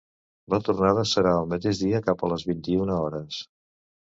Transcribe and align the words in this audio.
La 0.53 0.59
tornada 0.69 1.03
serà 1.09 1.35
el 1.41 1.45
mateix 1.53 1.81
dia 1.83 2.01
cap 2.09 2.25
a 2.29 2.33
les 2.33 2.47
vint-i-una 2.51 2.99
hores. 3.05 3.45